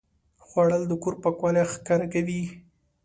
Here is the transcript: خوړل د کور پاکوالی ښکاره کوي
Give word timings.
خوړل 0.45 0.83
د 0.87 0.91
کور 1.03 1.15
پاکوالی 1.23 1.63
ښکاره 1.73 2.07
کوي 2.13 2.41